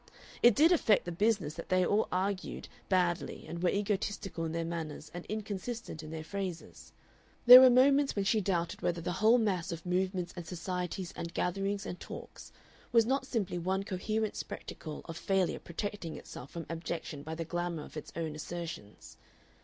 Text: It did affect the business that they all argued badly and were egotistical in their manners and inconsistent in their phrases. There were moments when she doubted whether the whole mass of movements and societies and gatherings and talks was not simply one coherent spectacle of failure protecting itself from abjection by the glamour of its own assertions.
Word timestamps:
It 0.41 0.55
did 0.55 0.71
affect 0.71 1.05
the 1.05 1.11
business 1.11 1.53
that 1.53 1.69
they 1.69 1.85
all 1.85 2.07
argued 2.11 2.67
badly 2.89 3.45
and 3.47 3.61
were 3.61 3.69
egotistical 3.69 4.45
in 4.45 4.51
their 4.51 4.65
manners 4.65 5.11
and 5.13 5.27
inconsistent 5.27 6.01
in 6.01 6.09
their 6.09 6.23
phrases. 6.23 6.91
There 7.45 7.61
were 7.61 7.69
moments 7.69 8.15
when 8.15 8.25
she 8.25 8.41
doubted 8.41 8.81
whether 8.81 8.99
the 8.99 9.11
whole 9.11 9.37
mass 9.37 9.71
of 9.71 9.85
movements 9.85 10.33
and 10.35 10.47
societies 10.47 11.13
and 11.15 11.35
gatherings 11.35 11.85
and 11.85 11.99
talks 11.99 12.51
was 12.91 13.05
not 13.05 13.27
simply 13.27 13.59
one 13.59 13.83
coherent 13.83 14.35
spectacle 14.35 15.03
of 15.05 15.17
failure 15.17 15.59
protecting 15.59 16.17
itself 16.17 16.49
from 16.49 16.65
abjection 16.67 17.21
by 17.21 17.35
the 17.35 17.45
glamour 17.45 17.83
of 17.83 17.95
its 17.95 18.11
own 18.15 18.33
assertions. 18.33 19.17